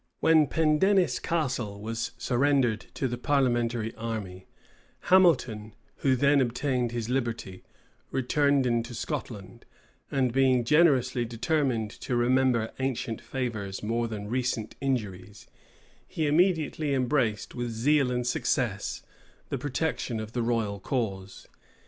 [0.19, 4.47] When Pendennis Castle was surrendered to the parliamentary army,
[5.11, 7.61] Hamilton, who then obtained his liberty,
[8.09, 9.63] returned into Scotland;
[10.09, 15.45] and being generously determined to remember ancient favors more than recent injuries,
[16.07, 19.03] he immediately embraced, with zeal and success,
[19.49, 21.47] the protection of the royal cause.